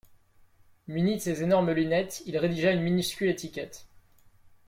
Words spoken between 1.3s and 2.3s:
énormes lunettes,